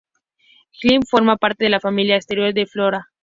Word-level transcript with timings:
Birgit 0.81 1.03
forma 1.07 1.37
parte 1.37 1.65
de 1.65 1.69
la 1.69 1.79
familia 1.79 2.17
asteroidal 2.17 2.55
de 2.55 2.65
Flora. 2.65 3.09